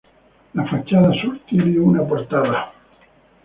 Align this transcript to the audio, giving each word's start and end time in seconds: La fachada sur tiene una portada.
La 0.55 0.65
fachada 0.65 1.11
sur 1.13 1.37
tiene 1.45 1.79
una 1.79 2.01
portada. 2.03 2.73